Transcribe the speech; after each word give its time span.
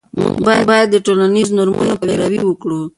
موږ 0.47 0.61
باید 0.69 0.87
د 0.91 0.95
ټولنیزو 1.05 1.55
نورمونو 1.59 1.93
پیروي 2.01 2.39
وکړو. 2.45 2.81